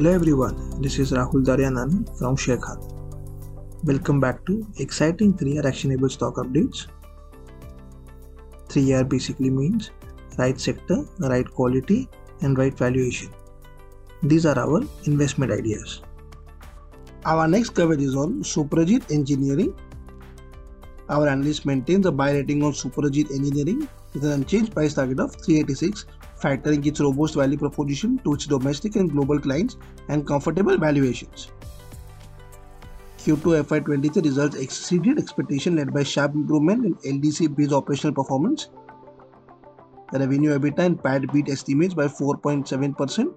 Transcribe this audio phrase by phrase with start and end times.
[0.00, 2.78] Hello everyone, this is Rahul Daryanani from Sharekhan.
[3.84, 6.86] Welcome back to exciting 3R actionable stock updates.
[8.68, 9.90] 3R basically means
[10.38, 12.08] right sector, right quality,
[12.40, 13.28] and right valuation.
[14.22, 16.00] These are our investment ideas.
[17.26, 19.74] Our next coverage is on Suprajit Engineering.
[21.10, 25.36] Our analyst maintains a buy rating on Suprajit Engineering with an unchanged price target of
[25.44, 26.06] 386
[26.40, 29.76] factoring its robust value proposition to its domestic and global clients
[30.08, 31.50] and comfortable valuations.
[33.18, 38.70] Q2 FY23 results exceeded expectation led by sharp improvement in LDC based operational performance.
[40.12, 43.34] The revenue EBITDA and PAT beat estimates by 4.7%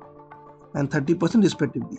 [0.76, 1.98] and 30% respectively.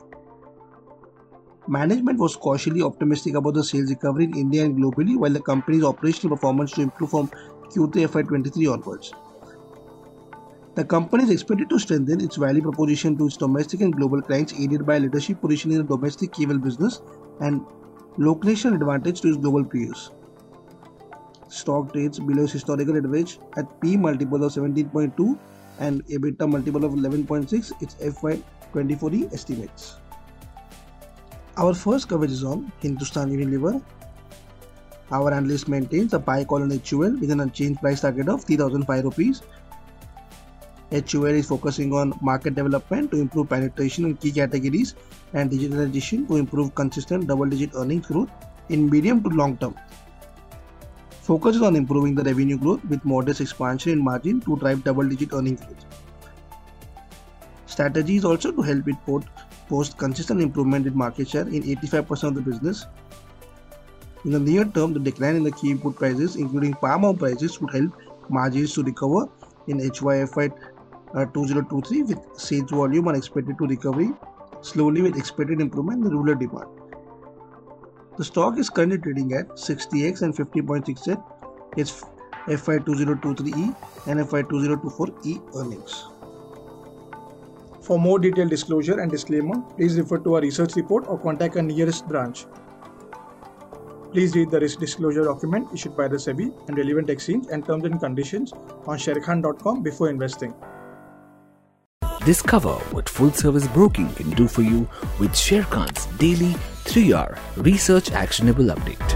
[1.69, 5.85] Management was cautiously optimistic about the sales recovery in India and globally, while the company's
[5.85, 9.15] operational performance to improve from Q3 FY23 onwards.
[10.75, 14.53] The company is expected to strengthen its value proposition to its domestic and global clients,
[14.59, 17.01] aided by leadership position in the domestic cable business
[17.41, 17.65] and
[18.19, 20.11] location advantage to its global peers.
[21.49, 25.39] Stock trades below its historical average at P multiple of 17.2
[25.79, 29.99] and EBITDA multiple of 11.6, its FY24E estimates.
[31.57, 33.81] Our first coverage is on Hindustan Unilever.
[35.13, 39.05] Our analyst maintains a buy call on HUL with an unchanged price target of 3005
[39.05, 39.43] rupees
[40.95, 44.95] HUL is focusing on market development to improve penetration in key categories
[45.33, 48.31] and digitalization to improve consistent double-digit earnings growth
[48.69, 49.75] in medium to long term.
[51.23, 55.33] Focus is on improving the revenue growth with modest expansion in margin to drive double-digit
[55.33, 55.85] earnings growth.
[57.67, 58.97] Strategy is also to help it
[59.69, 62.87] post consistent improvement in market share in 85% of the business.
[64.25, 67.61] In the near term, the decline in the key input prices, including palm oil prices,
[67.61, 67.93] would help
[68.29, 69.29] margins to recover
[69.67, 70.53] in HYFY
[71.15, 74.11] uh, 2023 with sales volume are expected to recovery
[74.61, 76.69] slowly with expected improvement in the rural demand.
[78.17, 81.23] The stock is currently trading at 60x and 50.6x
[81.77, 82.05] its
[82.47, 83.75] FY 2023E
[84.07, 86.07] and FY 2024E earnings.
[87.83, 91.63] For more detailed disclosure and disclaimer, please refer to our research report or contact our
[91.63, 92.47] nearest branch.
[94.13, 97.85] Please read the risk disclosure document issued by the SEBI and relevant exchange and terms
[97.85, 98.53] and conditions
[98.87, 100.55] on sharekhan.com before investing.
[102.25, 104.89] Discover what full service broking can do for you
[105.21, 106.55] with Sharekhan's daily
[106.85, 109.11] 3R research actionable update.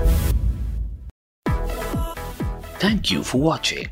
[2.79, 3.89] Thank you for watching.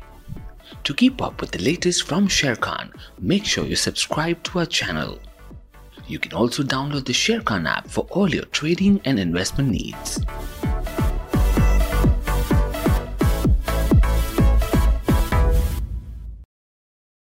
[0.83, 5.17] To keep up with the latest from Sharekhan, make sure you subscribe to our channel.
[6.07, 10.19] You can also download the Sharekhan app for all your trading and investment needs.